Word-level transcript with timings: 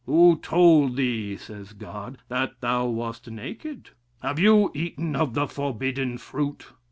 Who 0.07 0.39
told 0.41 0.95
thee, 0.95 1.37
says 1.37 1.73
God, 1.73 2.17
that 2.27 2.59
thou 2.59 2.87
wast 2.87 3.29
naked? 3.29 3.91
Have 4.23 4.39
you 4.39 4.71
eaten 4.73 5.15
of 5.15 5.35
the 5.35 5.45
forbidden 5.45 6.17
fruit? 6.17 6.65